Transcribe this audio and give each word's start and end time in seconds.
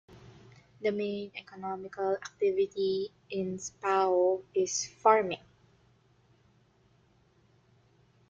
The 0.81 0.89
main 0.91 1.29
economical 1.35 2.15
activity 2.15 3.11
in 3.29 3.57
Spaoh 3.59 4.41
is 4.55 4.87
farming. 4.87 5.41